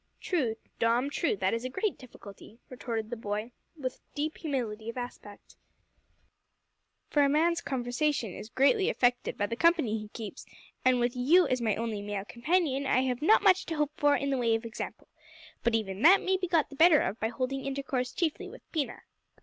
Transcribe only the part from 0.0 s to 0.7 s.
"True,